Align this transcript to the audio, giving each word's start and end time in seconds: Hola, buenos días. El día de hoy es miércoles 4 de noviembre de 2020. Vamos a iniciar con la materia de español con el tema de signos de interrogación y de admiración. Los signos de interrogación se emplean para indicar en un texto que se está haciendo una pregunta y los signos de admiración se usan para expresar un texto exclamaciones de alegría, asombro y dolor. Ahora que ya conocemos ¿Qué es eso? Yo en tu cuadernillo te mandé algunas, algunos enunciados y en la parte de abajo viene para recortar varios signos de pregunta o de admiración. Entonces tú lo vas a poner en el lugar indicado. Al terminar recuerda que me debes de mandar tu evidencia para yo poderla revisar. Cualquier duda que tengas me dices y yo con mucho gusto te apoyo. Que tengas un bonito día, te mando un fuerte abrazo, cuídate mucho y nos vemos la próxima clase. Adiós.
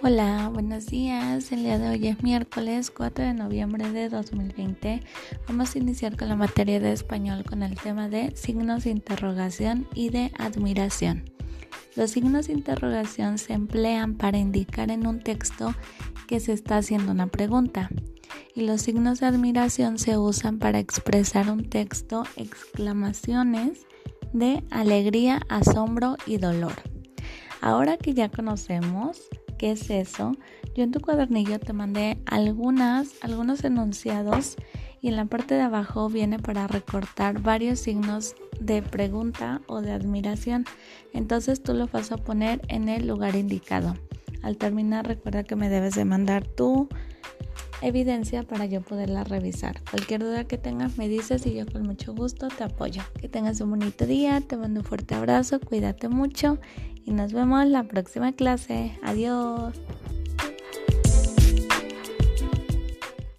Hola, 0.00 0.48
buenos 0.52 0.86
días. 0.86 1.50
El 1.50 1.64
día 1.64 1.76
de 1.76 1.88
hoy 1.88 2.06
es 2.06 2.22
miércoles 2.22 2.92
4 2.92 3.24
de 3.24 3.34
noviembre 3.34 3.90
de 3.90 4.08
2020. 4.08 5.02
Vamos 5.48 5.74
a 5.74 5.78
iniciar 5.78 6.16
con 6.16 6.28
la 6.28 6.36
materia 6.36 6.78
de 6.78 6.92
español 6.92 7.42
con 7.42 7.64
el 7.64 7.74
tema 7.74 8.08
de 8.08 8.30
signos 8.36 8.84
de 8.84 8.90
interrogación 8.90 9.88
y 9.94 10.10
de 10.10 10.30
admiración. 10.38 11.24
Los 11.96 12.12
signos 12.12 12.46
de 12.46 12.52
interrogación 12.52 13.38
se 13.38 13.54
emplean 13.54 14.14
para 14.14 14.38
indicar 14.38 14.92
en 14.92 15.04
un 15.04 15.18
texto 15.18 15.74
que 16.28 16.38
se 16.38 16.52
está 16.52 16.76
haciendo 16.76 17.10
una 17.10 17.26
pregunta 17.26 17.90
y 18.54 18.66
los 18.66 18.82
signos 18.82 19.18
de 19.18 19.26
admiración 19.26 19.98
se 19.98 20.16
usan 20.16 20.60
para 20.60 20.78
expresar 20.78 21.50
un 21.50 21.68
texto 21.68 22.22
exclamaciones 22.36 23.84
de 24.32 24.62
alegría, 24.70 25.40
asombro 25.48 26.16
y 26.24 26.36
dolor. 26.36 26.74
Ahora 27.60 27.96
que 27.96 28.14
ya 28.14 28.28
conocemos 28.28 29.28
¿Qué 29.58 29.72
es 29.72 29.90
eso? 29.90 30.36
Yo 30.76 30.84
en 30.84 30.92
tu 30.92 31.00
cuadernillo 31.00 31.58
te 31.58 31.72
mandé 31.72 32.18
algunas, 32.26 33.12
algunos 33.22 33.64
enunciados 33.64 34.56
y 35.00 35.08
en 35.08 35.16
la 35.16 35.24
parte 35.24 35.56
de 35.56 35.62
abajo 35.62 36.08
viene 36.08 36.38
para 36.38 36.68
recortar 36.68 37.42
varios 37.42 37.80
signos 37.80 38.36
de 38.60 38.82
pregunta 38.82 39.60
o 39.66 39.80
de 39.80 39.90
admiración. 39.90 40.64
Entonces 41.12 41.60
tú 41.60 41.74
lo 41.74 41.88
vas 41.88 42.12
a 42.12 42.18
poner 42.18 42.60
en 42.68 42.88
el 42.88 43.08
lugar 43.08 43.34
indicado. 43.34 43.96
Al 44.42 44.56
terminar 44.56 45.08
recuerda 45.08 45.42
que 45.42 45.56
me 45.56 45.68
debes 45.68 45.96
de 45.96 46.04
mandar 46.04 46.46
tu 46.46 46.88
evidencia 47.82 48.42
para 48.42 48.66
yo 48.66 48.80
poderla 48.80 49.24
revisar. 49.24 49.82
Cualquier 49.90 50.22
duda 50.22 50.44
que 50.44 50.58
tengas 50.58 50.98
me 50.98 51.08
dices 51.08 51.46
y 51.46 51.54
yo 51.54 51.66
con 51.66 51.82
mucho 51.82 52.14
gusto 52.14 52.48
te 52.48 52.64
apoyo. 52.64 53.02
Que 53.20 53.28
tengas 53.28 53.60
un 53.60 53.70
bonito 53.70 54.06
día, 54.06 54.40
te 54.40 54.56
mando 54.56 54.80
un 54.80 54.86
fuerte 54.86 55.14
abrazo, 55.14 55.60
cuídate 55.60 56.08
mucho 56.08 56.58
y 57.04 57.12
nos 57.12 57.32
vemos 57.32 57.66
la 57.66 57.84
próxima 57.84 58.32
clase. 58.32 58.98
Adiós. 59.02 59.74